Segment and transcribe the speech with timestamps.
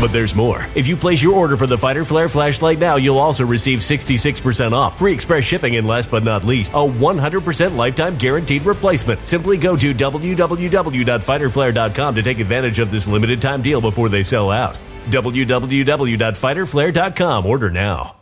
[0.00, 0.64] But there's more.
[0.76, 4.70] If you place your order for the Fighter Flare flashlight now, you'll also receive 66%
[4.72, 9.26] off, free express shipping, and last but not least, a 100% lifetime guaranteed replacement.
[9.26, 14.52] Simply go to www.fighterflare.com to take advantage of this limited time deal before they sell
[14.52, 14.78] out.
[15.06, 17.46] www.fighterflare.com.
[17.46, 18.14] Order now.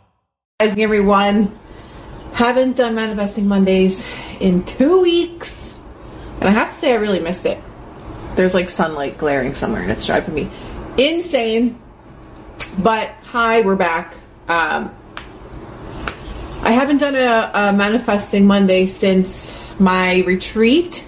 [0.59, 1.59] Rising everyone.
[2.33, 4.03] Haven't done Manifesting Mondays
[4.39, 5.75] in two weeks.
[6.39, 7.61] And I have to say, I really missed it.
[8.35, 10.49] There's like sunlight glaring somewhere, and it's driving me
[10.97, 11.79] insane.
[12.79, 14.15] But hi, we're back.
[14.47, 14.93] Um,
[16.61, 21.05] I haven't done a, a Manifesting Monday since my retreat.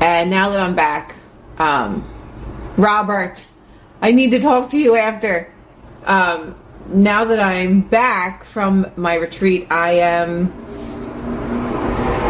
[0.00, 1.14] And now that I'm back,
[1.58, 2.08] um,
[2.76, 3.46] Robert,
[4.00, 5.52] I need to talk to you after.
[6.04, 6.56] Um,
[6.88, 10.50] now that I'm back from my retreat, I am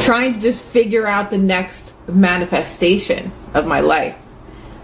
[0.01, 4.17] trying to just figure out the next manifestation of my life.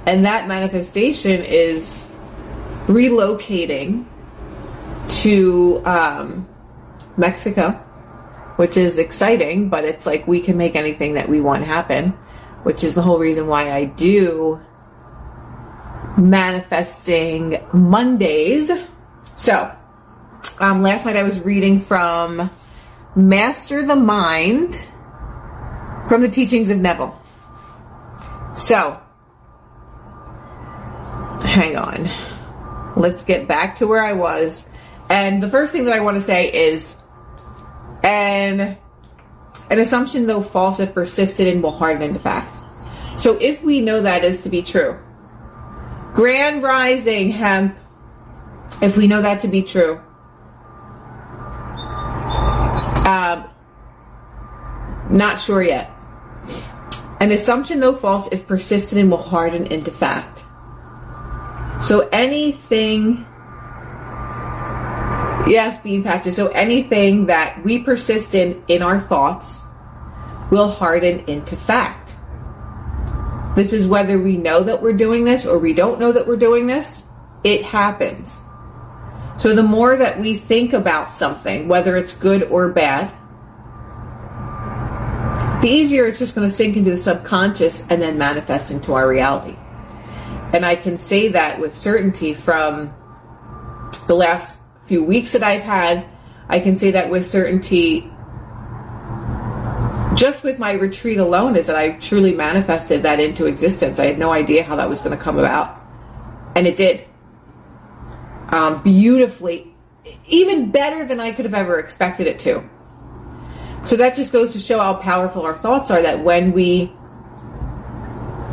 [0.06, 2.06] And that manifestation is
[2.86, 4.06] relocating
[5.08, 6.48] to um,
[7.16, 7.70] Mexico,
[8.56, 12.10] which is exciting, but it's like we can make anything that we want happen,
[12.64, 14.60] which is the whole reason why I do
[16.16, 18.70] manifesting Mondays
[19.36, 19.74] so,
[20.60, 22.50] um, last night I was reading from
[23.16, 24.88] Master the Mind
[26.08, 27.20] from the teachings of Neville.
[28.54, 29.00] So,
[31.54, 32.10] hang on.
[32.96, 34.66] Let's get back to where I was.
[35.08, 36.96] And the first thing that I want to say is
[38.02, 38.76] an,
[39.70, 42.56] an assumption, though false, if persisted in will harden into fact.
[43.16, 44.98] So, if we know that is to be true,
[46.14, 47.76] Grand Rising Hemp
[48.80, 50.00] if we know that to be true.
[53.06, 53.48] Um,
[55.10, 55.90] not sure yet.
[57.20, 60.33] An assumption, though false, if persisted and will harden into fact.
[61.84, 63.26] So anything,
[65.46, 66.34] yes, being patches.
[66.34, 69.60] So anything that we persist in in our thoughts
[70.50, 72.14] will harden into fact.
[73.54, 76.36] This is whether we know that we're doing this or we don't know that we're
[76.36, 77.04] doing this.
[77.44, 78.40] It happens.
[79.36, 83.12] So the more that we think about something, whether it's good or bad,
[85.60, 89.06] the easier it's just going to sink into the subconscious and then manifest into our
[89.06, 89.58] reality.
[90.54, 92.94] And I can say that with certainty from
[94.06, 96.06] the last few weeks that I've had.
[96.48, 98.10] I can say that with certainty
[100.14, 103.98] just with my retreat alone is that I truly manifested that into existence.
[103.98, 105.80] I had no idea how that was going to come about.
[106.54, 107.04] And it did.
[108.50, 109.74] Um, beautifully,
[110.28, 112.62] even better than I could have ever expected it to.
[113.82, 116.92] So that just goes to show how powerful our thoughts are that when we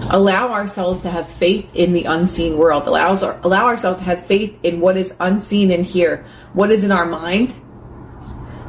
[0.10, 4.26] allow ourselves to have faith in the unseen world, allows our, allow ourselves to have
[4.26, 7.54] faith in what is unseen in here, what is in our mind,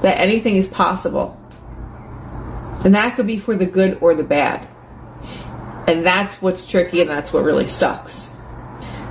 [0.03, 1.39] that anything is possible.
[2.85, 4.69] And that could be for the good or the bad.
[5.87, 8.29] And that's what's tricky and that's what really sucks.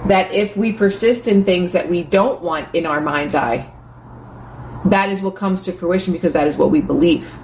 [0.07, 3.71] That if we persist in things that we don't want in our mind's eye,
[4.85, 7.37] that is what comes to fruition because that is what we believe.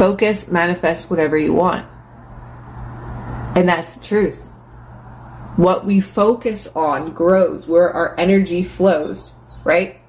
[0.00, 1.86] Focus, manifest whatever you want.
[3.54, 4.50] And that's the truth.
[5.56, 10.00] What we focus on grows, where our energy flows, right?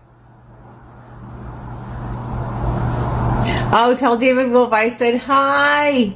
[3.73, 6.15] Oh, tell David Wolf I said hi.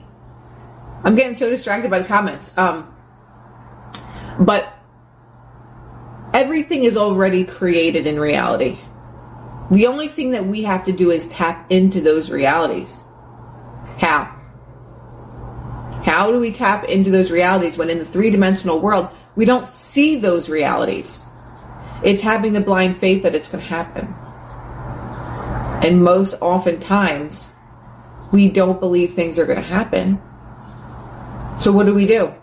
[1.03, 2.57] I'm getting so distracted by the comments.
[2.57, 2.95] Um,
[4.39, 4.73] but
[6.33, 8.77] everything is already created in reality.
[9.69, 13.03] The only thing that we have to do is tap into those realities.
[13.99, 14.31] How?
[16.03, 19.67] How do we tap into those realities when in the three dimensional world we don't
[19.75, 21.25] see those realities?
[22.03, 24.13] It's having the blind faith that it's going to happen.
[25.87, 27.51] And most oftentimes,
[28.31, 30.21] we don't believe things are going to happen.
[31.59, 32.33] So what do we do?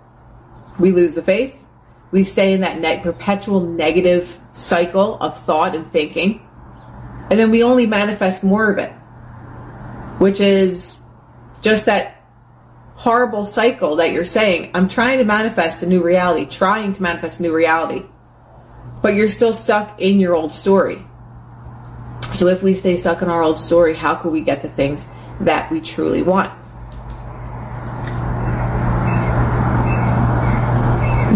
[0.78, 1.62] We lose the faith
[2.12, 6.46] we stay in that perpetual negative cycle of thought and thinking.
[7.30, 8.92] And then we only manifest more of it,
[10.18, 11.00] which is
[11.62, 12.22] just that
[12.96, 17.40] horrible cycle that you're saying, I'm trying to manifest a new reality, trying to manifest
[17.40, 18.04] a new reality,
[19.00, 21.04] but you're still stuck in your old story.
[22.32, 25.08] So if we stay stuck in our old story, how can we get the things
[25.40, 26.50] that we truly want?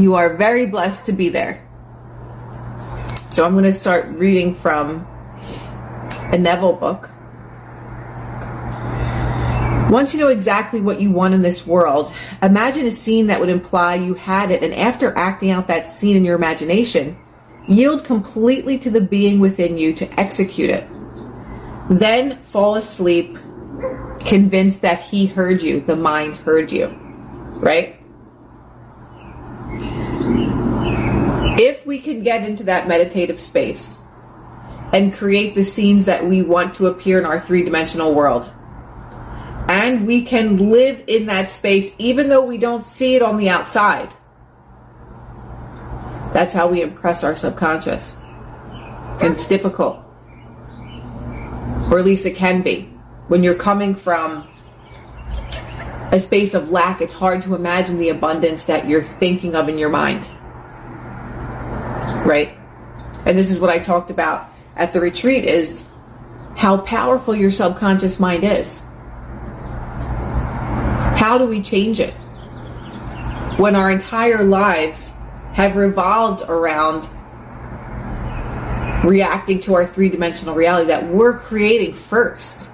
[0.00, 1.66] You are very blessed to be there.
[3.30, 5.06] So I'm going to start reading from
[6.32, 7.10] a Neville book.
[9.90, 12.12] Once you know exactly what you want in this world,
[12.42, 16.16] imagine a scene that would imply you had it, and after acting out that scene
[16.16, 17.16] in your imagination,
[17.68, 20.88] yield completely to the being within you to execute it.
[21.88, 23.38] Then fall asleep,
[24.18, 26.88] convinced that he heard you, the mind heard you.
[26.88, 27.96] Right?
[31.58, 34.00] If we can get into that meditative space
[34.92, 38.52] and create the scenes that we want to appear in our three dimensional world,
[39.86, 43.48] and we can live in that space even though we don't see it on the
[43.48, 44.12] outside,
[46.32, 48.16] that's how we impress our subconscious.
[49.20, 50.02] And it's difficult.
[51.90, 52.82] Or at least it can be.
[53.28, 54.46] When you're coming from
[56.12, 59.78] a space of lack, it's hard to imagine the abundance that you're thinking of in
[59.78, 60.28] your mind
[62.26, 62.56] right?
[63.24, 65.86] And this is what I talked about at the retreat is
[66.56, 68.84] how powerful your subconscious mind is.
[71.26, 72.14] How do we change it?
[73.58, 75.12] When our entire lives
[75.54, 77.08] have revolved around
[79.04, 82.70] reacting to our three dimensional reality that we're creating first.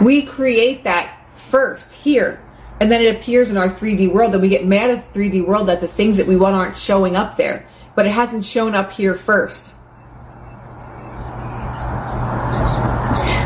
[0.00, 2.42] We create that first here,
[2.80, 5.46] and then it appears in our 3D world, and we get mad at the 3D
[5.46, 8.74] world that the things that we want aren't showing up there but it hasn't shown
[8.74, 9.74] up here first.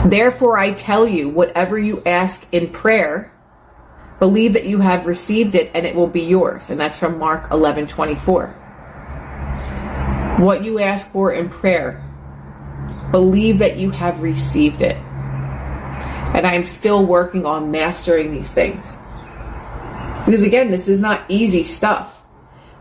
[0.09, 3.33] Therefore, I tell you, whatever you ask in prayer,
[4.19, 6.71] believe that you have received it and it will be yours.
[6.71, 8.49] And that's from Mark 11 24.
[10.39, 12.05] What you ask for in prayer,
[13.11, 14.97] believe that you have received it.
[14.97, 18.97] And I'm still working on mastering these things.
[20.25, 22.23] Because again, this is not easy stuff.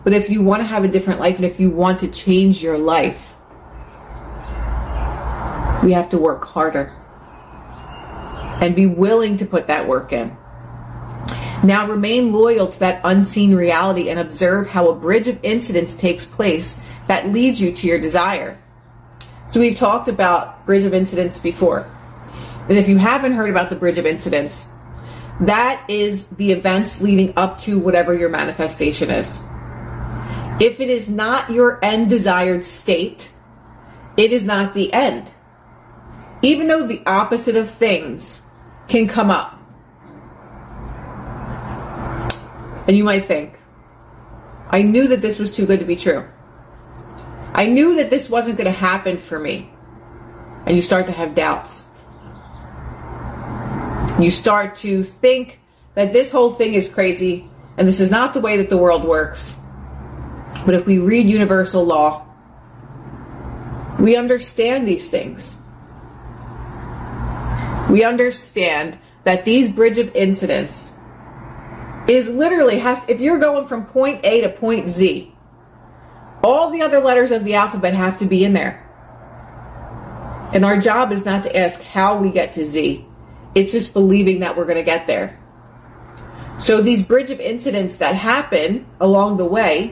[0.03, 2.62] But if you want to have a different life and if you want to change
[2.62, 3.36] your life,
[5.84, 6.94] we have to work harder
[8.62, 10.36] and be willing to put that work in.
[11.67, 16.25] Now remain loyal to that unseen reality and observe how a bridge of incidents takes
[16.25, 18.57] place that leads you to your desire.
[19.50, 21.86] So we've talked about bridge of incidents before.
[22.69, 24.69] And if you haven't heard about the bridge of incidents,
[25.41, 29.43] that is the events leading up to whatever your manifestation is.
[30.62, 33.29] If it is not your end desired state,
[34.15, 35.29] it is not the end.
[36.41, 38.41] Even though the opposite of things
[38.88, 39.56] can come up.
[42.88, 43.53] And you might think,
[44.70, 46.25] I knew that this was too good to be true.
[47.53, 49.70] I knew that this wasn't going to happen for me.
[50.65, 51.86] And you start to have doubts.
[54.20, 55.60] You start to think
[55.96, 59.03] that this whole thing is crazy and this is not the way that the world
[59.03, 59.56] works.
[60.65, 62.25] But if we read universal law,
[64.00, 65.58] we understand these things.
[67.89, 70.91] We understand that these bridge of incidents
[72.07, 75.33] is literally has if you're going from point A to point Z,
[76.43, 78.83] all the other letters of the alphabet have to be in there.
[80.53, 83.05] And our job is not to ask how we get to Z.
[83.53, 85.37] It's just believing that we're going to get there.
[86.57, 89.89] So these bridge of incidents that happen along the way,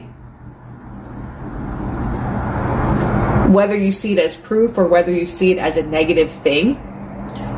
[3.52, 6.76] whether you see it as proof or whether you see it as a negative thing,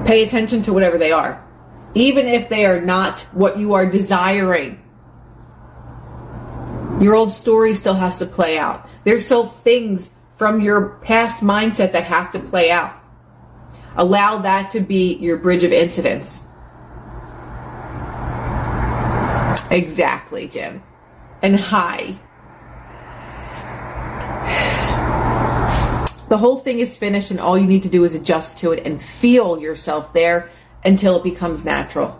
[0.05, 1.48] pay attention to whatever they are
[1.99, 4.81] even if they are not what you are desiring.
[7.01, 8.89] Your old story still has to play out.
[9.03, 12.95] There's still things from your past mindset that have to play out.
[13.97, 16.41] Allow that to be your bridge of incidents.
[19.69, 20.83] Exactly, Jim.
[21.43, 22.17] And hi.
[26.29, 28.87] The whole thing is finished, and all you need to do is adjust to it
[28.87, 30.51] and feel yourself there
[30.89, 32.19] until it becomes natural.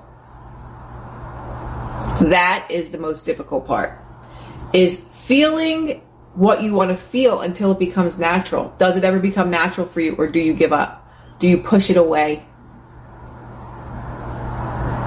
[2.21, 3.99] That is the most difficult part.
[4.75, 6.03] Is feeling
[6.35, 8.75] what you want to feel until it becomes natural.
[8.79, 11.11] Does it ever become natural for you or do you give up?
[11.39, 12.45] Do you push it away?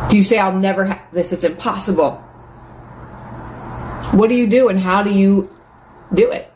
[0.10, 2.16] Do you say I'll never have this, it's impossible?
[4.12, 5.56] What do you do and how do you
[6.14, 6.51] do it?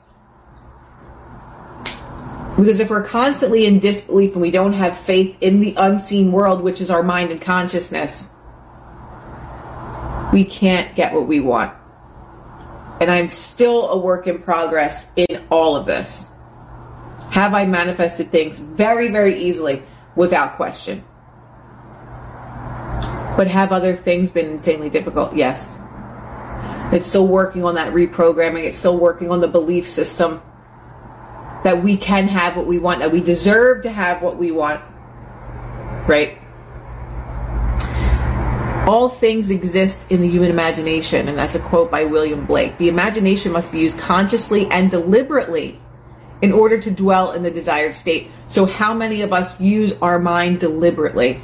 [2.58, 6.62] Because if we're constantly in disbelief and we don't have faith in the unseen world,
[6.62, 8.32] which is our mind and consciousness,
[10.32, 11.74] we can't get what we want.
[13.02, 16.28] And I'm still a work in progress in all of this.
[17.32, 19.84] Have I manifested things very, very easily
[20.16, 21.04] without question?
[23.36, 25.36] But have other things been insanely difficult?
[25.36, 25.78] Yes.
[26.94, 30.42] It's still working on that reprogramming, it's still working on the belief system
[31.66, 34.80] that we can have what we want, that we deserve to have what we want.
[36.08, 36.38] Right?
[38.88, 42.78] All things exist in the human imagination, and that's a quote by William Blake.
[42.78, 45.82] The imagination must be used consciously and deliberately
[46.44, 48.30] in order to dwell in the desired state.
[48.48, 51.42] So, how many of us use our mind deliberately?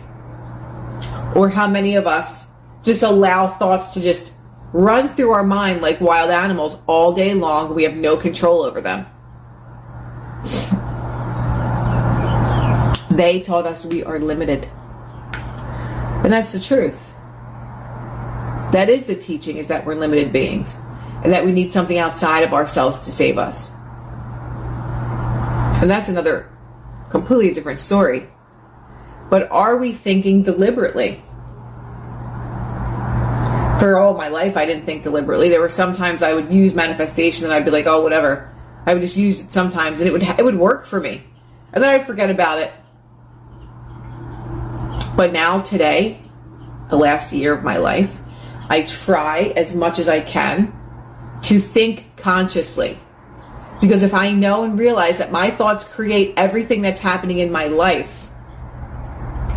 [1.34, 2.46] Or how many of us
[2.84, 4.36] just allow thoughts to just
[4.72, 7.74] run through our mind like wild animals all day long?
[7.74, 9.08] We have no control over them.
[13.12, 14.70] They told us we are limited.
[16.24, 17.14] And that's the truth.
[18.72, 20.78] That is the teaching is that we're limited beings
[21.24, 23.72] and that we need something outside of ourselves to save us.
[25.82, 26.50] And that's another
[27.10, 28.30] completely different story.
[29.30, 31.24] But are we thinking deliberately?
[33.80, 35.50] For all my life, I didn't think deliberately.
[35.50, 38.54] There were sometimes I would use manifestation and I'd be like, oh, whatever.
[38.86, 41.24] I would just use it sometimes and it would, it would work for me.
[41.74, 42.74] And then I'd forget about it.
[45.22, 46.20] But now, today,
[46.90, 48.20] the last year of my life,
[48.72, 50.74] I try as much as I can
[51.44, 52.98] to think consciously.
[53.82, 57.66] Because if I know and realize that my thoughts create everything that's happening in my
[57.66, 58.32] life,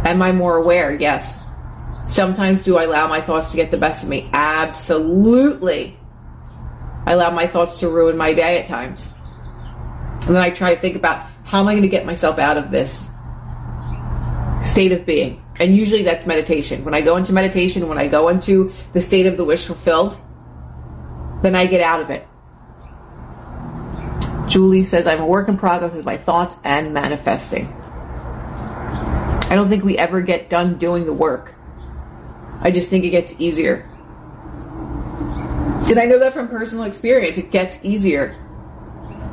[0.04, 0.94] am I more aware?
[0.94, 1.47] Yes.
[2.06, 4.28] Sometimes do I allow my thoughts to get the best of me?
[4.35, 5.99] Absolutely.
[7.06, 9.14] I allow my thoughts to ruin my day at times.
[10.26, 12.59] And then I try to think about how am I going to get myself out
[12.59, 13.09] of this
[14.61, 15.40] state of being?
[15.61, 16.85] And usually that's meditation.
[16.85, 20.19] When I go into meditation, when I go into the state of the wish fulfilled,
[21.43, 22.27] then I get out of it.
[24.49, 27.67] Julie says, I'm a work in progress with my thoughts and manifesting.
[29.51, 31.55] I don't think we ever get done doing the work.
[32.61, 33.89] I just think it gets easier.
[35.87, 37.39] And I know that from personal experience.
[37.39, 38.37] It gets easier.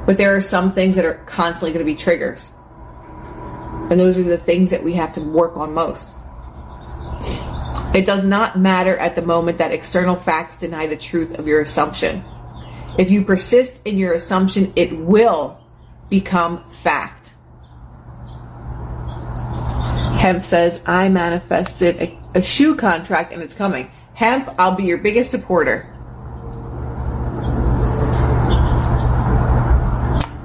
[0.05, 2.51] But there are some things that are constantly going to be triggers.
[3.91, 6.15] And those are the things that we have to work on most.
[7.93, 11.59] It does not matter at the moment that external facts deny the truth of your
[11.59, 12.23] assumption.
[12.97, 15.59] If you persist in your assumption, it will
[16.09, 17.33] become fact.
[20.17, 23.91] Hemp says, I manifested a, a shoe contract and it's coming.
[24.13, 25.90] Hemp, I'll be your biggest supporter.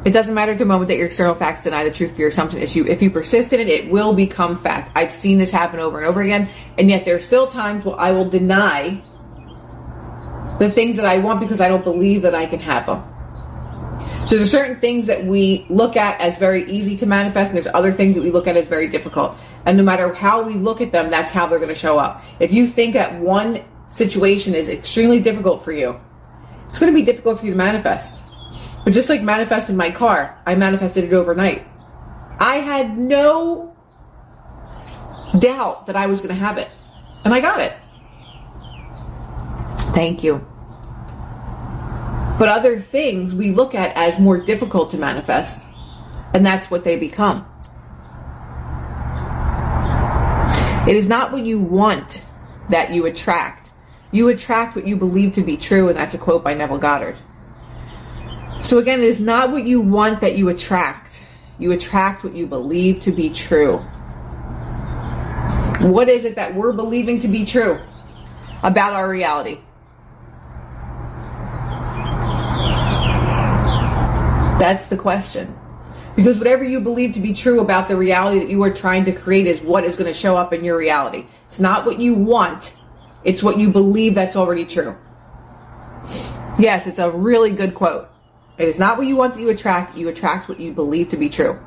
[0.07, 2.29] It doesn't matter at the moment that your external facts deny the truth of your
[2.29, 2.87] assumption issue.
[2.87, 4.93] If you persist in it, it will become fact.
[4.95, 6.49] I've seen this happen over and over again,
[6.79, 9.03] and yet there are still times where I will deny
[10.61, 13.03] the things that I want because I don't believe that I can have them.
[14.29, 17.75] So there's certain things that we look at as very easy to manifest, and there's
[17.75, 19.37] other things that we look at as very difficult.
[19.65, 22.23] And no matter how we look at them, that's how they're going to show up.
[22.39, 26.01] If you think that one situation is extremely difficult for you,
[26.69, 28.21] it's going to be difficult for you to manifest.
[28.87, 31.67] But just like manifesting my car, I manifested it overnight.
[32.39, 33.77] I had no
[35.41, 36.69] doubt that I was going to have it.
[37.25, 37.73] And I got it.
[39.93, 40.47] Thank you.
[42.39, 45.67] But other things we look at as more difficult to manifest,
[46.33, 47.39] and that's what they become.
[50.87, 52.23] It is not what you want
[52.71, 53.73] that you attract.
[54.13, 57.17] You attract what you believe to be true, and that's a quote by Neville Goddard.
[58.67, 61.23] So again, it is not what you want that you attract.
[61.57, 63.77] You attract what you believe to be true.
[65.79, 67.81] What is it that we're believing to be true
[68.65, 69.61] about our reality?
[74.59, 75.57] That's the question.
[76.17, 79.13] Because whatever you believe to be true about the reality that you are trying to
[79.13, 81.27] create is what is going to show up in your reality.
[81.47, 82.75] It's not what you want,
[83.23, 84.97] it's what you believe that's already true.
[86.59, 88.11] Yes, it's a really good quote.
[88.59, 91.17] It is not what you want that you attract, you attract what you believe to
[91.17, 91.59] be true.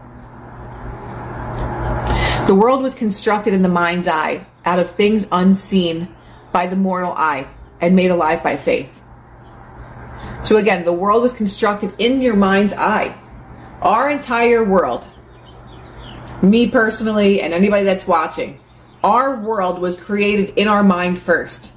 [2.48, 6.16] The world was constructed in the mind's eye out of things unseen
[6.52, 7.48] by the mortal eye
[7.80, 9.04] and made alive by faith.
[10.44, 13.16] So again, the world was constructed in your mind's eye.
[13.82, 15.06] Our entire world,
[16.42, 18.60] me personally and anybody that's watching,
[19.04, 21.72] our world was created in our mind first.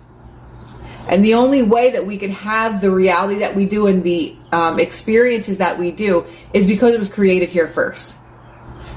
[1.08, 4.36] And the only way that we can have the reality that we do and the
[4.52, 8.16] um, experiences that we do is because it was created here first.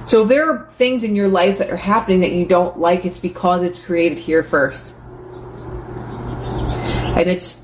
[0.05, 3.06] So if there are things in your life that are happening that you don't like,
[3.06, 4.93] it's because it's created here first.
[7.17, 7.60] And it's,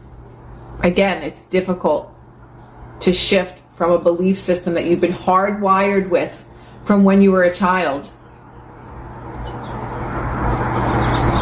[0.80, 2.12] again, it's difficult
[3.02, 6.44] to shift from a belief system that you've been hardwired with
[6.86, 8.10] from when you were a child.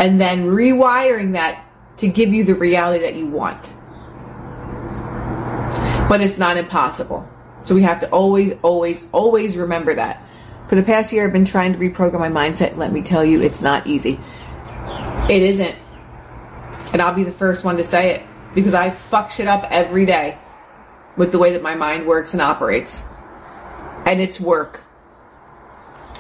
[0.02, 1.66] And then rewiring that
[2.00, 3.74] to give you the reality that you want.
[6.10, 7.28] But it's not impossible.
[7.62, 10.24] So we have to always, always, always remember that.
[10.70, 12.78] For the past year, I've been trying to reprogram my mindset.
[12.78, 14.20] Let me tell you, it's not easy.
[15.30, 15.76] It isn't.
[16.94, 18.24] And I'll be the first one to say it
[18.56, 20.38] because I fuck shit up every day
[21.18, 23.04] with the way that my mind works and operates.
[24.06, 24.84] And it's work.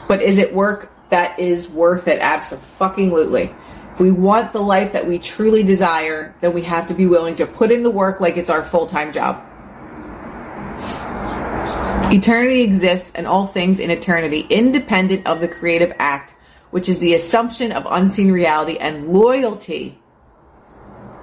[0.07, 2.19] But is it work that is worth it?
[2.19, 3.55] Absolutely
[3.99, 7.45] we want the life that we truly desire, then we have to be willing to
[7.45, 9.45] put in the work like it's our full time job.
[12.11, 16.33] Eternity exists and all things in eternity, independent of the creative act,
[16.71, 19.99] which is the assumption of unseen reality and loyalty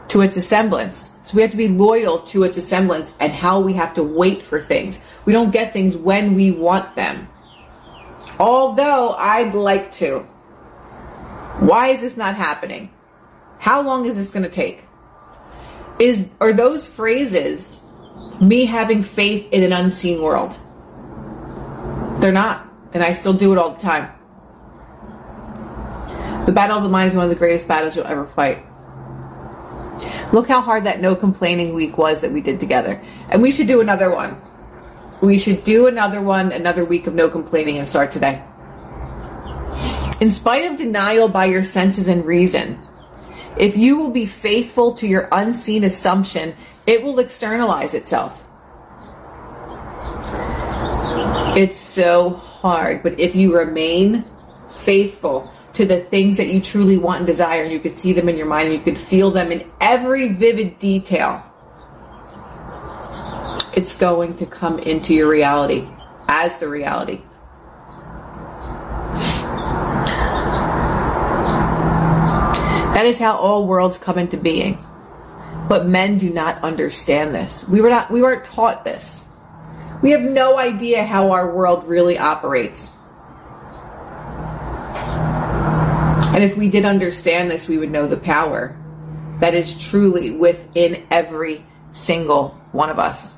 [0.09, 1.11] to its semblance.
[1.23, 4.43] So we have to be loyal to its semblance and how we have to wait
[4.43, 5.01] for things.
[5.25, 7.29] We don't get things when we want them.
[8.39, 10.27] Although I'd like to.
[11.61, 12.91] Why is this not happening?
[13.59, 14.83] How long is this going to take?
[15.99, 17.83] Is are those phrases
[18.41, 20.59] me having faith in an unseen world?
[22.21, 24.13] They're not, and I still do it all the time.
[26.45, 28.65] The battle of the mind is one of the greatest battles you'll ever fight.
[30.33, 33.03] Look how hard that no complaining week was that we did together.
[33.31, 34.41] And we should do another one.
[35.21, 38.43] We should do another one, another week of no complaining and start today.
[40.19, 42.81] In spite of denial by your senses and reason,
[43.59, 46.55] if you will be faithful to your unseen assumption,
[46.87, 48.45] it will externalize itself.
[51.55, 54.25] It's so hard, but if you remain
[54.71, 58.31] faithful to the things that you truly want and desire, and you could see them
[58.31, 61.43] in your mind and you could feel them in every vivid detail,
[63.75, 65.87] it's going to come into your reality
[66.29, 67.21] as the reality.
[72.97, 74.83] That is how all worlds come into being.
[75.69, 77.63] But men do not understand this.
[77.69, 79.27] We were not we weren't taught this.
[80.01, 82.97] We have no idea how our world really operates.
[86.35, 88.75] And if we did understand this, we would know the power
[89.41, 93.37] that is truly within every single one of us.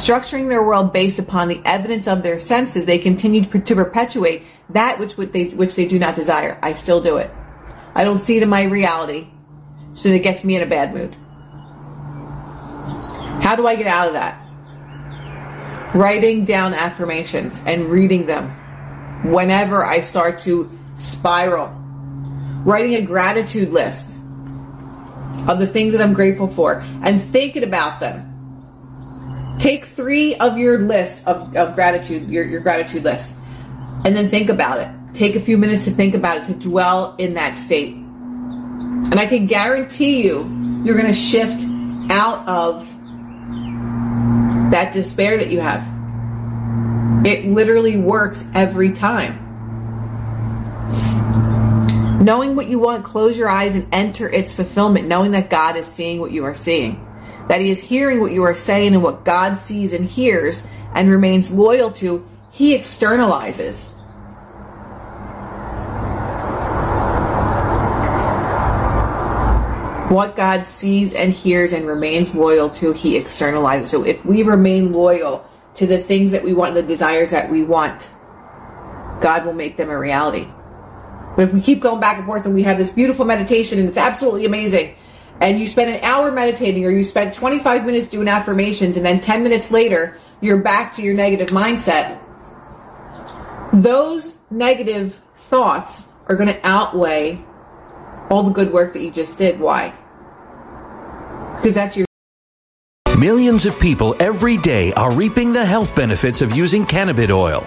[0.00, 4.98] Structuring their world based upon the evidence of their senses, they continue to perpetuate that
[4.98, 6.58] which they, which they do not desire.
[6.62, 7.30] I still do it.
[7.98, 9.28] I don't see it in my reality.
[9.92, 11.14] So it gets me in a bad mood.
[13.42, 14.48] How do I get out of that?
[15.94, 18.50] writing down affirmations and reading them
[19.32, 21.68] whenever I start to spiral.
[22.64, 24.18] Writing a gratitude list
[25.48, 28.24] of the things that I'm grateful for and thinking about them.
[29.58, 33.34] Take three of your list of, of gratitude, your, your gratitude list,
[34.04, 34.97] and then think about it.
[35.18, 37.92] Take a few minutes to think about it, to dwell in that state.
[37.92, 40.44] And I can guarantee you,
[40.84, 41.66] you're going to shift
[42.08, 42.88] out of
[44.70, 45.84] that despair that you have.
[47.26, 49.44] It literally works every time.
[52.22, 55.88] Knowing what you want, close your eyes and enter its fulfillment, knowing that God is
[55.88, 57.04] seeing what you are seeing,
[57.48, 60.62] that He is hearing what you are saying, and what God sees and hears
[60.94, 63.94] and remains loyal to, He externalizes.
[70.08, 73.86] What God sees and hears and remains loyal to, He externalizes.
[73.86, 77.62] So if we remain loyal to the things that we want, the desires that we
[77.62, 78.10] want,
[79.20, 80.48] God will make them a reality.
[81.36, 83.88] But if we keep going back and forth and we have this beautiful meditation and
[83.88, 84.96] it's absolutely amazing,
[85.40, 89.20] and you spend an hour meditating or you spend 25 minutes doing affirmations and then
[89.20, 92.18] 10 minutes later you're back to your negative mindset,
[93.72, 97.44] those negative thoughts are going to outweigh
[98.30, 99.58] all the good work that you just did.
[99.60, 99.94] Why?
[101.56, 102.06] Because that's your
[103.18, 107.66] Millions of people every day are reaping the health benefits of using cannabis oil,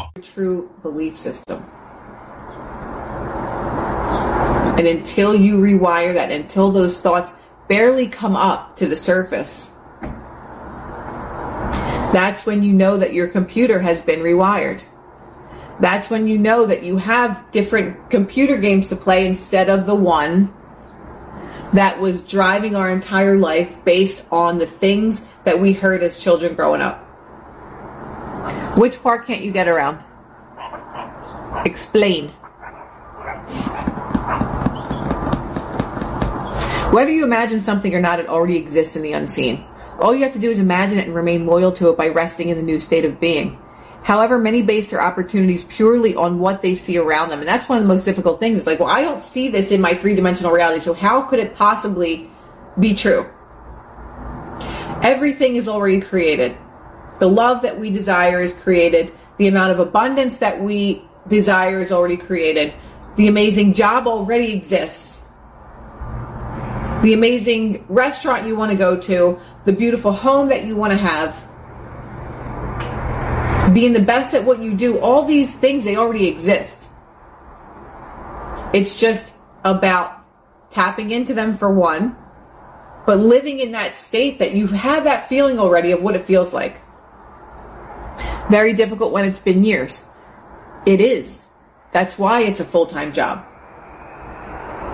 [0.21, 1.63] true belief system.
[4.77, 7.33] And until you rewire that, until those thoughts
[7.67, 9.71] barely come up to the surface,
[12.11, 14.83] that's when you know that your computer has been rewired.
[15.79, 19.95] That's when you know that you have different computer games to play instead of the
[19.95, 20.53] one
[21.73, 26.55] that was driving our entire life based on the things that we heard as children
[26.55, 27.10] growing up.
[28.75, 30.03] Which part can't you get around?
[31.65, 32.29] Explain.
[36.91, 39.65] Whether you imagine something or not, it already exists in the unseen.
[39.99, 42.49] All you have to do is imagine it and remain loyal to it by resting
[42.49, 43.57] in the new state of being.
[44.03, 47.39] However, many base their opportunities purely on what they see around them.
[47.39, 48.57] And that's one of the most difficult things.
[48.57, 51.39] It's like, well, I don't see this in my three dimensional reality, so how could
[51.39, 52.29] it possibly
[52.79, 53.29] be true?
[55.03, 56.57] Everything is already created.
[57.21, 59.13] The love that we desire is created.
[59.37, 62.73] The amount of abundance that we desire is already created.
[63.15, 65.21] The amazing job already exists.
[67.03, 70.97] The amazing restaurant you want to go to, the beautiful home that you want to
[70.97, 71.45] have,
[73.71, 76.91] being the best at what you do, all these things, they already exist.
[78.73, 79.31] It's just
[79.63, 80.25] about
[80.71, 82.15] tapping into them for one,
[83.05, 86.51] but living in that state that you have that feeling already of what it feels
[86.51, 86.81] like.
[88.51, 90.03] Very difficult when it's been years.
[90.85, 91.47] It is.
[91.93, 93.45] That's why it's a full time job.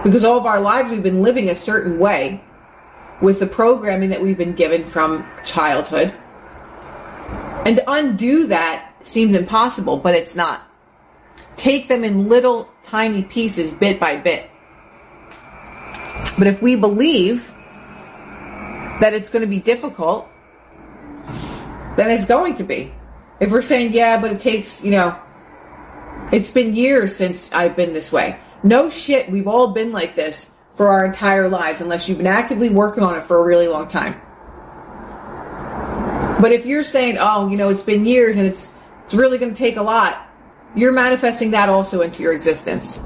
[0.03, 2.43] Because all of our lives we've been living a certain way
[3.19, 6.13] with the programming that we've been given from childhood.
[7.65, 10.61] And to undo that seems impossible, but it's not.
[11.55, 14.51] Take them in little tiny pieces, bit by bit.
[16.37, 17.55] But if we believe
[19.01, 20.29] that it's going to be difficult,
[21.95, 22.93] then it's going to be.
[23.39, 25.15] If we're saying, yeah, but it takes, you know,
[26.31, 28.37] It's been years since I've been this way.
[28.61, 32.69] No shit, we've all been like this for our entire lives unless you've been actively
[32.69, 34.19] working on it for a really long time.
[36.41, 38.69] But if you're saying, "Oh, you know, it's been years and it's
[39.05, 40.21] it's really going to take a lot,"
[40.75, 42.99] you're manifesting that also into your existence.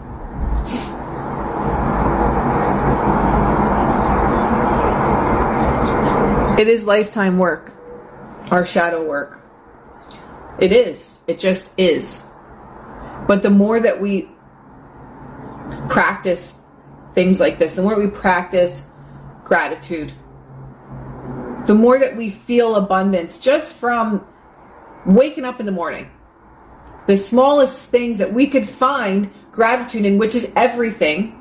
[6.59, 7.73] It is lifetime work,
[8.49, 9.40] our shadow work.
[10.59, 11.19] It is.
[11.27, 12.25] It just is.
[13.27, 14.29] But the more that we
[15.89, 16.55] practice
[17.13, 18.85] things like this, the more we practice
[19.43, 20.13] gratitude,
[21.67, 24.25] the more that we feel abundance just from
[25.05, 26.09] waking up in the morning.
[27.07, 31.37] The smallest things that we could find gratitude in, which is everything,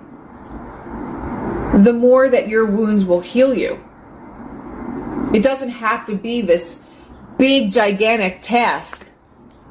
[1.84, 3.82] the more that your wounds will heal you.
[5.32, 6.78] It doesn't have to be this
[7.40, 9.06] big, gigantic task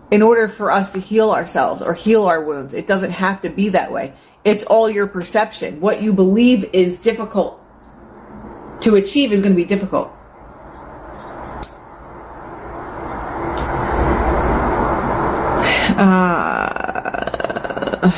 [0.10, 2.74] in order for us to heal ourselves or heal our wounds.
[2.74, 4.14] It doesn't have to be that way.
[4.44, 5.80] It's all your perception.
[5.80, 7.62] What you believe is difficult
[8.82, 10.12] to achieve is going to be difficult.
[16.00, 18.12] Uh,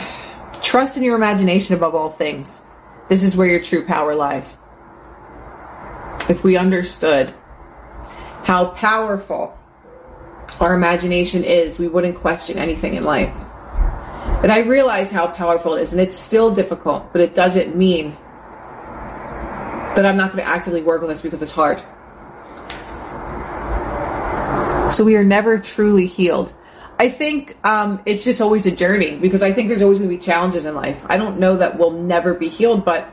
[0.61, 2.61] trust in your imagination above all things.
[3.09, 4.57] This is where your true power lies
[6.29, 7.33] if we understood
[8.43, 9.57] how powerful
[10.59, 13.35] our imagination is, we wouldn't question anything in life.
[14.43, 18.15] And I realize how powerful it is, and it's still difficult, but it doesn't mean
[19.95, 21.79] that I'm not going to actively work on this because it's hard.
[24.93, 26.53] So we are never truly healed.
[26.99, 30.15] I think um, it's just always a journey because I think there's always going to
[30.15, 31.05] be challenges in life.
[31.09, 33.11] I don't know that we'll never be healed, but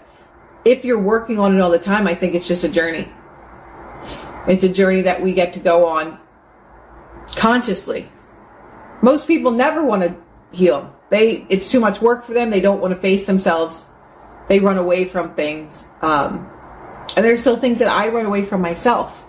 [0.65, 3.11] if you're working on it all the time, I think it's just a journey.
[4.49, 6.19] It's a journey that we get to go on
[7.37, 8.11] consciously.
[9.03, 10.17] Most people never want to
[10.57, 10.95] heal.
[11.11, 12.51] They it's too much work for them.
[12.51, 13.85] They don't want to face themselves.
[14.49, 15.85] They run away from things.
[16.01, 16.51] Um,
[17.17, 19.27] and there's still things that I run away from myself.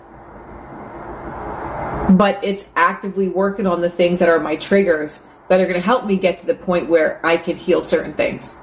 [2.10, 5.84] But it's actively working on the things that are my triggers that are going to
[5.84, 8.56] help me get to the point where I can heal certain things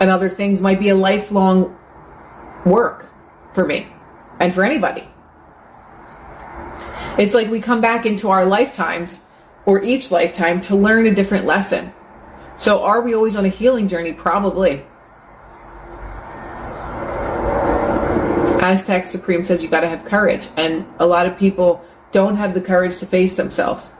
[0.00, 1.76] and other things might be a lifelong
[2.64, 3.12] work
[3.54, 3.86] for me
[4.40, 5.06] and for anybody.
[7.18, 9.20] It's like we come back into our lifetimes
[9.64, 11.92] or each lifetime to learn a different lesson.
[12.58, 14.12] So are we always on a healing journey?
[14.12, 14.84] Probably.
[18.60, 22.52] Aztec Supreme says you got to have courage, and a lot of people don't have
[22.52, 23.92] the courage to face themselves.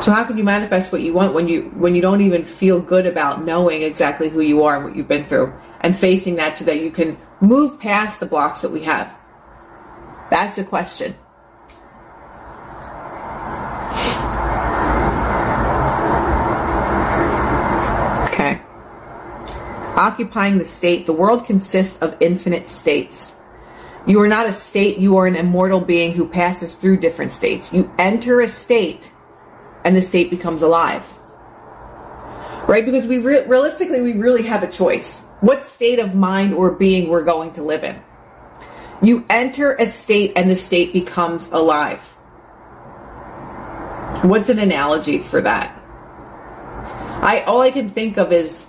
[0.00, 2.80] So how can you manifest what you want when you when you don't even feel
[2.80, 6.58] good about knowing exactly who you are and what you've been through and facing that
[6.58, 9.18] so that you can move past the blocks that we have?
[10.30, 11.14] That's a question.
[20.04, 23.32] Occupying the state, the world consists of infinite states.
[24.06, 27.72] You are not a state, you are an immortal being who passes through different states.
[27.72, 29.10] You enter a state
[29.82, 31.10] and the state becomes alive.
[32.68, 32.84] Right?
[32.84, 35.20] Because we re- realistically, we really have a choice.
[35.40, 37.98] What state of mind or being we're going to live in.
[39.02, 42.02] You enter a state and the state becomes alive.
[44.22, 45.74] What's an analogy for that?
[47.22, 48.68] I all I can think of is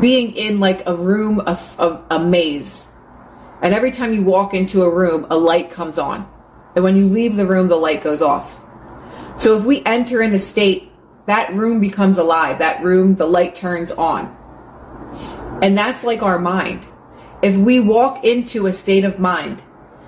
[0.00, 2.86] being in like a room of, of a maze.
[3.62, 6.28] And every time you walk into a room, a light comes on.
[6.74, 8.60] And when you leave the room, the light goes off.
[9.36, 10.90] So if we enter in a state,
[11.26, 12.58] that room becomes alive.
[12.58, 14.34] That room, the light turns on.
[15.62, 16.86] And that's like our mind.
[17.42, 19.62] If we walk into a state of mind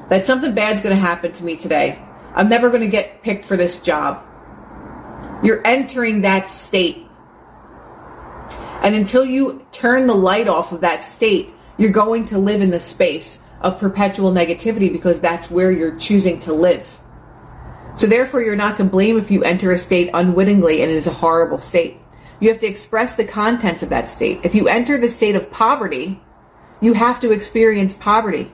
[0.08, 1.98] that something bad's going to happen to me today,
[2.34, 4.24] I'm never going to get picked for this job.
[5.42, 7.07] You're entering that state.
[8.82, 12.70] And until you turn the light off of that state, you're going to live in
[12.70, 17.00] the space of perpetual negativity because that's where you're choosing to live.
[17.96, 21.08] So therefore, you're not to blame if you enter a state unwittingly and it is
[21.08, 21.96] a horrible state.
[22.40, 24.40] You have to express the contents of that state.
[24.44, 26.20] If you enter the state of poverty,
[26.80, 28.52] you have to experience poverty.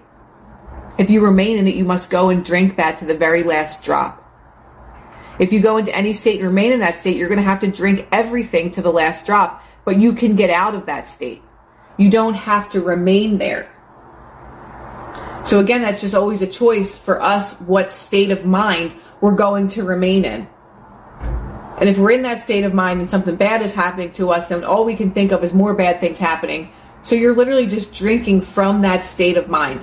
[0.97, 3.83] If you remain in it, you must go and drink that to the very last
[3.83, 4.21] drop.
[5.39, 7.61] If you go into any state and remain in that state, you're going to have
[7.61, 11.43] to drink everything to the last drop, but you can get out of that state.
[11.97, 13.71] You don't have to remain there.
[15.45, 19.69] So again, that's just always a choice for us what state of mind we're going
[19.69, 20.49] to remain in.
[21.79, 24.47] And if we're in that state of mind and something bad is happening to us,
[24.47, 26.73] then all we can think of is more bad things happening.
[27.03, 29.83] So you're literally just drinking from that state of mind.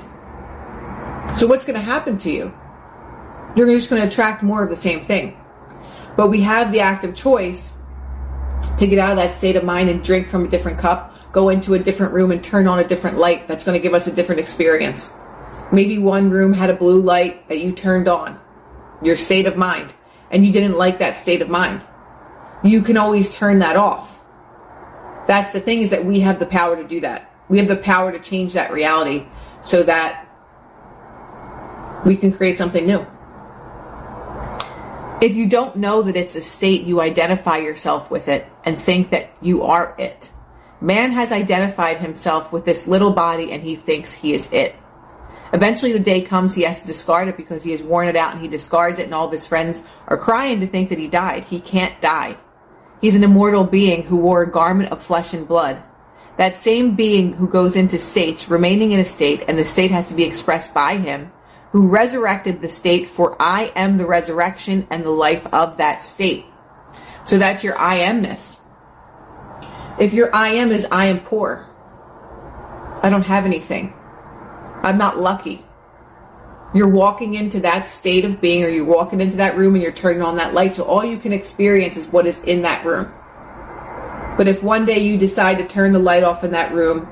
[1.38, 2.54] So what's going to happen to you?
[3.56, 5.38] You're just going to attract more of the same thing.
[6.18, 7.74] But we have the active choice
[8.78, 11.50] to get out of that state of mind and drink from a different cup, go
[11.50, 14.08] into a different room and turn on a different light that's going to give us
[14.08, 15.12] a different experience.
[15.72, 18.40] Maybe one room had a blue light that you turned on,
[19.02, 19.94] your state of mind,
[20.30, 21.82] and you didn't like that state of mind.
[22.64, 24.22] You can always turn that off.
[25.28, 27.32] That's the thing is that we have the power to do that.
[27.48, 29.26] We have the power to change that reality
[29.62, 30.28] so that
[32.06, 33.06] we can create something new.
[35.22, 39.12] If you don't know that it's a state, you identify yourself with it and think
[39.12, 40.32] that you are it.
[40.82, 44.76] Man has identified himself with this little body and he thinks he is it.
[45.54, 48.34] Eventually the day comes he has to discard it because he has worn it out
[48.34, 51.08] and he discards it and all of his friends are crying to think that he
[51.08, 51.46] died.
[51.46, 52.36] He can't die.
[53.00, 55.84] He's an immortal being who wore a garment of flesh and blood.
[56.38, 60.08] That same being who goes into states, remaining in a state, and the state has
[60.08, 61.32] to be expressed by him,
[61.72, 66.46] who resurrected the state, for I am the resurrection and the life of that state.
[67.24, 68.60] So that's your I amness.
[70.00, 71.68] If your I am is I am poor,
[73.02, 73.94] I don't have anything,
[74.84, 75.66] I'm not lucky.
[76.74, 79.92] You're walking into that state of being, or you're walking into that room and you're
[79.92, 83.14] turning on that light, so all you can experience is what is in that room.
[84.38, 87.08] But if one day you decide to turn the light off in that room,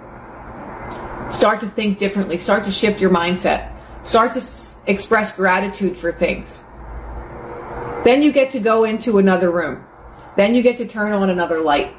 [1.31, 6.11] start to think differently, start to shift your mindset Start to s- express gratitude for
[6.11, 6.63] things.
[8.03, 9.83] Then you get to go into another room.
[10.35, 11.93] Then you get to turn on another light.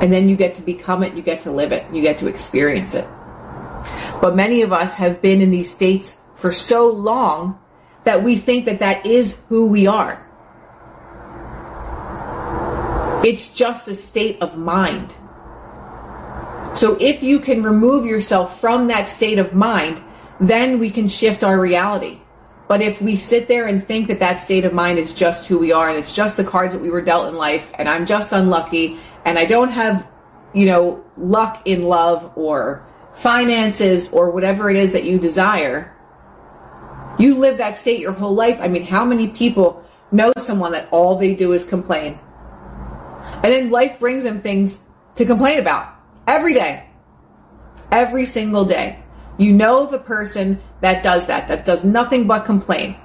[0.00, 2.28] And then you get to become it, you get to live it, you get to
[2.28, 3.06] experience it.
[4.20, 7.58] But many of us have been in these states for so long
[8.04, 10.22] that we think that that is who we are.
[13.24, 15.14] It's just a state of mind.
[16.74, 20.02] So if you can remove yourself from that state of mind,
[20.40, 22.20] then we can shift our reality.
[22.68, 25.58] But if we sit there and think that that state of mind is just who
[25.58, 28.06] we are and it's just the cards that we were dealt in life and I'm
[28.06, 30.08] just unlucky and I don't have,
[30.52, 35.94] you know, luck in love or finances or whatever it is that you desire,
[37.18, 38.58] you live that state your whole life.
[38.60, 42.18] I mean, how many people know someone that all they do is complain?
[43.42, 44.80] And then life brings them things
[45.14, 45.94] to complain about
[46.26, 46.88] every day,
[47.92, 49.02] every single day.
[49.38, 52.96] You know the person that does that, that does nothing but complain.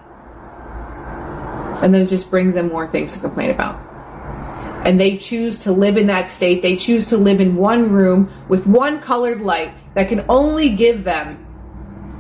[1.82, 3.76] And then it just brings them more things to complain about.
[4.86, 6.62] And they choose to live in that state.
[6.62, 11.04] They choose to live in one room with one colored light that can only give
[11.04, 11.46] them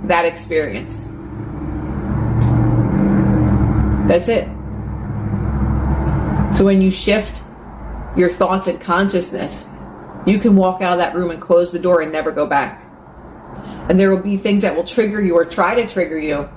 [0.03, 1.05] that experience.
[4.07, 4.45] That's it.
[6.53, 7.43] So when you shift
[8.17, 9.65] your thoughts and consciousness,
[10.25, 12.90] you can walk out of that room and close the door and never go back
[13.91, 16.47] and there will be things that will trigger you or try to trigger you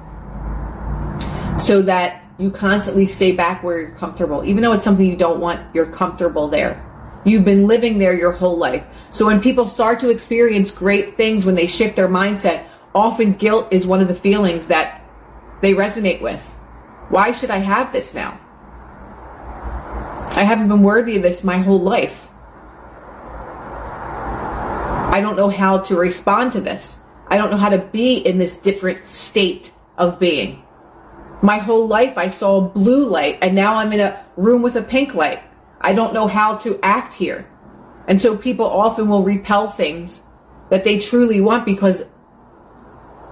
[1.59, 4.45] so that you constantly stay back where you're comfortable.
[4.45, 6.81] Even though it's something you don't want, you're comfortable there.
[7.25, 8.85] You've been living there your whole life.
[9.11, 13.67] So when people start to experience great things, when they shift their mindset, often guilt
[13.73, 15.03] is one of the feelings that
[15.61, 16.41] they resonate with.
[17.09, 18.39] Why should I have this now?
[20.37, 22.31] I haven't been worthy of this my whole life.
[25.11, 26.99] I don't know how to respond to this.
[27.35, 30.63] I don't know how to be in this different state of being.
[31.43, 34.83] My whole life I saw blue light and now I'm in a room with a
[34.83, 35.43] pink light.
[35.81, 37.45] I don't know how to act here.
[38.07, 40.23] And so people often will repel things
[40.71, 42.05] that they truly want because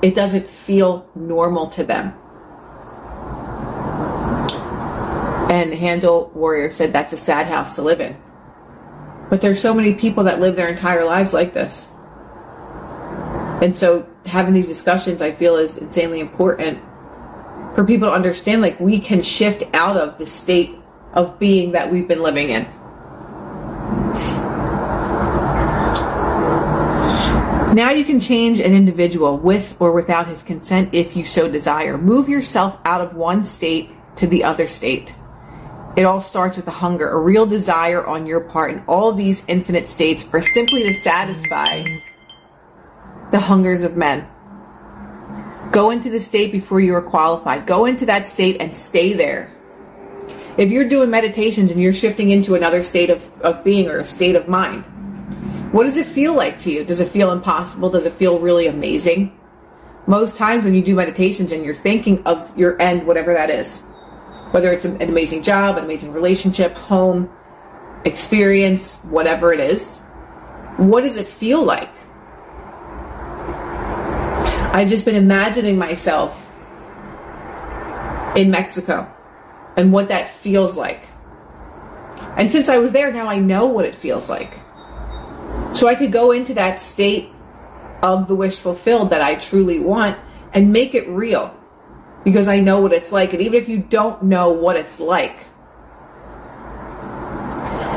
[0.02, 2.12] it doesn't feel normal to them.
[5.48, 8.16] And Handel Warrior said that's a sad house to live in.
[9.30, 11.88] But there's so many people that live their entire lives like this.
[13.62, 16.80] And so having these discussions, I feel, is insanely important
[17.76, 20.76] for people to understand like we can shift out of the state
[21.12, 22.64] of being that we've been living in.
[27.72, 31.96] Now you can change an individual with or without his consent if you so desire.
[31.96, 35.14] Move yourself out of one state to the other state.
[35.96, 39.44] It all starts with a hunger, a real desire on your part, and all these
[39.46, 41.84] infinite states are simply to satisfy
[43.32, 44.28] the hungers of men.
[45.72, 47.66] Go into the state before you are qualified.
[47.66, 49.50] Go into that state and stay there.
[50.58, 54.06] If you're doing meditations and you're shifting into another state of, of being or a
[54.06, 54.84] state of mind,
[55.72, 56.84] what does it feel like to you?
[56.84, 57.88] Does it feel impossible?
[57.88, 59.38] Does it feel really amazing?
[60.06, 63.80] Most times when you do meditations and you're thinking of your end, whatever that is,
[64.50, 67.30] whether it's an amazing job, an amazing relationship, home,
[68.04, 70.00] experience, whatever it is,
[70.76, 71.88] what does it feel like?
[74.72, 76.50] I've just been imagining myself
[78.34, 79.06] in Mexico
[79.76, 81.06] and what that feels like.
[82.38, 84.54] And since I was there, now I know what it feels like.
[85.74, 87.30] So I could go into that state
[88.02, 90.18] of the wish fulfilled that I truly want
[90.54, 91.54] and make it real
[92.24, 93.34] because I know what it's like.
[93.34, 95.36] And even if you don't know what it's like,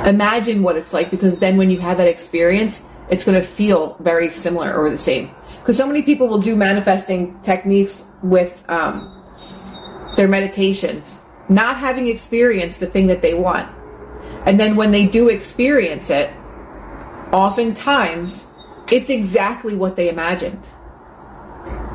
[0.06, 3.96] imagine what it's like because then when you have that experience, it's going to feel
[4.00, 5.32] very similar or the same.
[5.66, 9.20] Because so many people will do manifesting techniques with um,
[10.16, 11.18] their meditations,
[11.50, 13.68] not having experienced the thing that they want.
[14.46, 16.30] And then when they do experience it,
[17.32, 18.46] oftentimes
[18.92, 20.64] it's exactly what they imagined.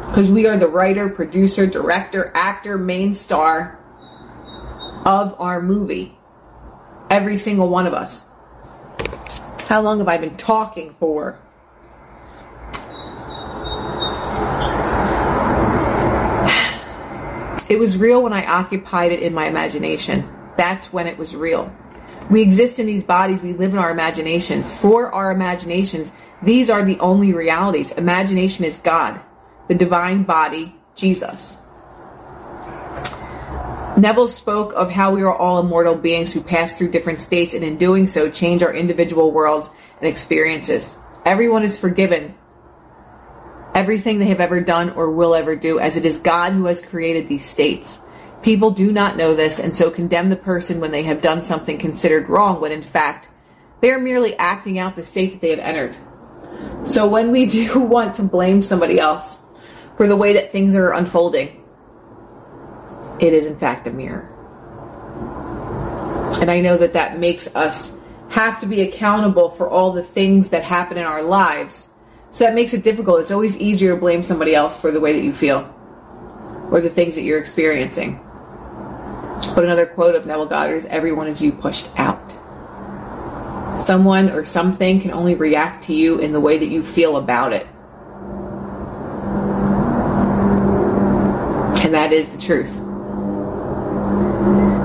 [0.08, 3.78] Because we are the writer, producer, director, actor, main star
[5.06, 6.18] of our movie.
[7.08, 8.24] Every single one of us.
[9.68, 11.38] How long have I been talking for?
[17.70, 20.28] It was real when I occupied it in my imagination.
[20.56, 21.72] That's when it was real.
[22.28, 24.72] We exist in these bodies, we live in our imaginations.
[24.72, 26.12] For our imaginations,
[26.42, 27.92] these are the only realities.
[27.92, 29.20] Imagination is God,
[29.68, 31.58] the divine body, Jesus.
[33.96, 37.62] Neville spoke of how we are all immortal beings who pass through different states and
[37.62, 40.98] in doing so change our individual worlds and experiences.
[41.24, 42.34] Everyone is forgiven
[43.74, 46.80] everything they have ever done or will ever do, as it is God who has
[46.80, 48.00] created these states.
[48.42, 51.78] People do not know this and so condemn the person when they have done something
[51.78, 53.28] considered wrong, when in fact
[53.80, 55.96] they are merely acting out the state that they have entered.
[56.84, 59.38] So when we do want to blame somebody else
[59.96, 61.62] for the way that things are unfolding,
[63.20, 64.28] it is in fact a mirror.
[66.40, 67.94] And I know that that makes us
[68.30, 71.88] have to be accountable for all the things that happen in our lives
[72.32, 73.20] so that makes it difficult.
[73.20, 75.74] It's always easier to blame somebody else for the way that you feel
[76.70, 78.20] or the things that you're experiencing.
[79.54, 82.30] But another quote of Neville Goddard is everyone is you pushed out.
[83.80, 87.52] Someone or something can only react to you in the way that you feel about
[87.52, 87.66] it.
[91.82, 92.76] And that is the truth.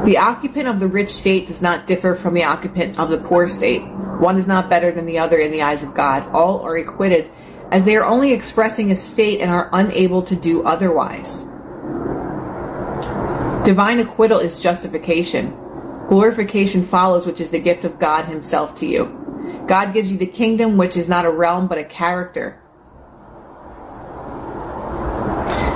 [0.05, 3.47] The occupant of the rich state does not differ from the occupant of the poor
[3.47, 3.81] state.
[4.19, 6.27] One is not better than the other in the eyes of God.
[6.29, 7.29] All are acquitted,
[7.71, 11.45] as they are only expressing a state and are unable to do otherwise.
[13.65, 15.55] Divine acquittal is justification.
[16.07, 19.63] Glorification follows, which is the gift of God Himself to you.
[19.67, 22.61] God gives you the kingdom, which is not a realm but a character.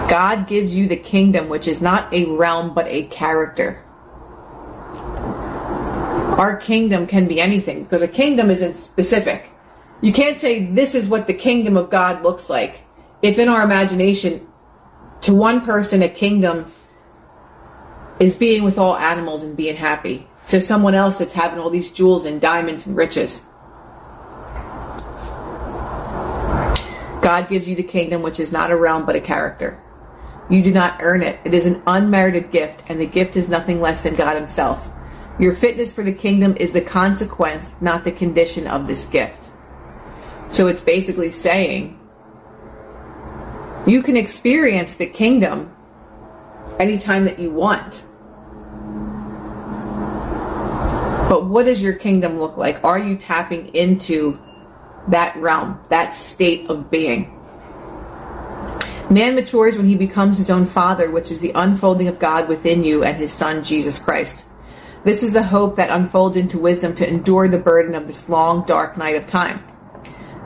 [0.08, 3.84] God gives you the kingdom, which is not a realm but a character.
[6.38, 9.52] Our kingdom can be anything because a kingdom isn't specific.
[10.02, 12.82] You can't say this is what the kingdom of God looks like.
[13.22, 14.47] If in our imagination,
[15.22, 16.72] to one person, a kingdom
[18.20, 20.26] is being with all animals and being happy.
[20.47, 23.41] To someone else, it's having all these jewels and diamonds and riches.
[27.22, 29.82] God gives you the kingdom, which is not a realm but a character.
[30.50, 31.39] You do not earn it.
[31.43, 34.89] It is an unmerited gift, and the gift is nothing less than God Himself.
[35.38, 39.49] Your fitness for the kingdom is the consequence, not the condition of this gift.
[40.50, 41.97] So it's basically saying
[43.88, 45.74] you can experience the kingdom
[46.80, 48.04] anytime that you want.
[51.30, 52.84] But what does your kingdom look like?
[52.84, 54.39] Are you tapping into
[55.08, 57.36] that realm, that state of being?
[59.12, 62.84] Man matures when he becomes his own father, which is the unfolding of God within
[62.84, 64.45] you and his son, Jesus Christ.
[65.04, 68.66] This is the hope that unfolds into wisdom to endure the burden of this long,
[68.66, 69.64] dark night of time.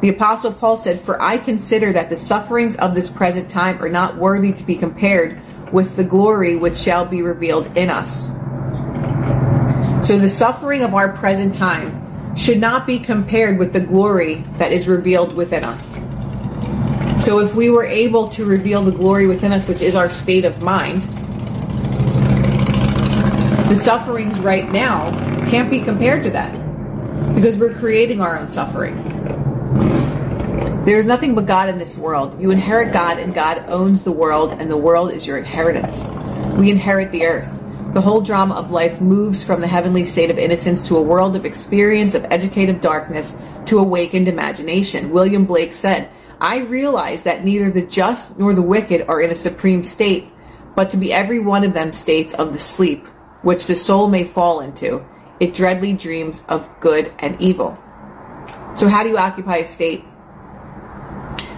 [0.04, 3.88] The Apostle Paul said, For I consider that the sufferings of this present time are
[3.88, 5.40] not worthy to be compared
[5.72, 8.28] with the glory which shall be revealed in us.
[10.06, 14.74] So the suffering of our present time should not be compared with the glory that
[14.74, 15.96] is revealed within us.
[17.24, 20.44] So if we were able to reveal the glory within us, which is our state
[20.44, 21.04] of mind,
[23.70, 25.12] the sufferings right now
[25.50, 26.52] can't be compared to that
[27.36, 29.33] because we're creating our own suffering.
[30.86, 32.42] There is nothing but God in this world.
[32.42, 36.04] You inherit God, and God owns the world, and the world is your inheritance.
[36.58, 37.64] We inherit the earth.
[37.94, 41.38] The whole drama of life moves from the heavenly state of innocence to a world
[41.38, 43.34] of experience, of educative darkness,
[43.68, 45.12] to awakened imagination.
[45.12, 46.10] William Blake said,
[46.42, 50.30] I realize that neither the just nor the wicked are in a supreme state,
[50.76, 53.08] but to be every one of them states of the sleep
[53.42, 55.06] which the soul may fall into,
[55.40, 57.78] it dreadly dreams of good and evil.
[58.76, 60.04] So, how do you occupy a state?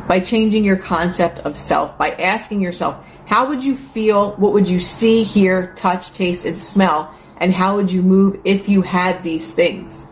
[0.07, 4.33] By changing your concept of self, by asking yourself, How would you feel?
[4.35, 7.13] What would you see, hear, touch, taste, and smell?
[7.37, 10.07] And how would you move if you had these things?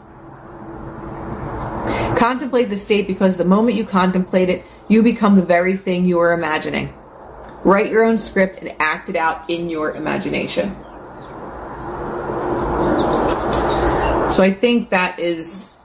[2.17, 6.19] Contemplate the state because the moment you contemplate it, you become the very thing you
[6.19, 6.93] are imagining.
[7.63, 10.75] Write your own script and act it out in your imagination.
[14.31, 15.77] So I think that is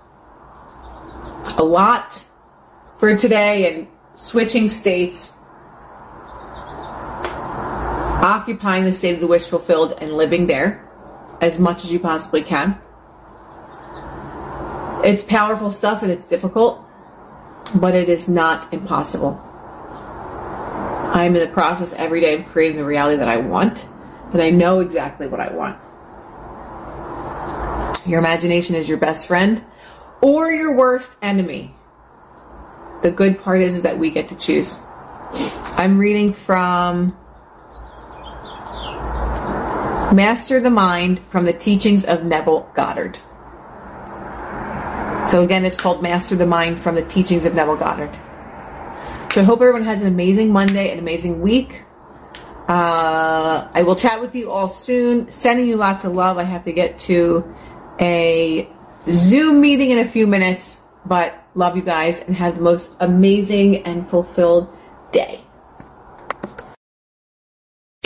[1.57, 2.25] a lot
[2.99, 3.87] for today and
[4.19, 5.35] switching states,
[8.21, 10.85] occupying the state of the wish fulfilled and living there
[11.41, 12.77] as much as you possibly can.
[15.05, 16.85] It's powerful stuff and it's difficult,
[17.77, 19.41] but it is not impossible.
[21.15, 23.87] I'm in the process every day of creating the reality that I want,
[24.33, 25.79] that I know exactly what I want.
[28.05, 29.65] Your imagination is your best friend
[30.21, 31.78] or your worst enemy.
[33.03, 34.79] The good part is, is that we get to choose.
[35.77, 37.17] I'm reading from
[40.13, 43.19] Master the Mind from the teachings of Neville Goddard.
[45.29, 48.19] So again, it's called Master the Mind from the teachings of Neville Goddard.
[49.33, 51.83] So I hope everyone has an amazing Monday, an amazing week.
[52.67, 55.31] Uh, I will chat with you all soon.
[55.31, 56.39] Sending you lots of love.
[56.39, 57.55] I have to get to
[58.01, 58.69] a
[59.11, 63.83] Zoom meeting in a few minutes, but love you guys and have the most amazing
[63.83, 64.73] and fulfilled
[65.11, 65.41] day.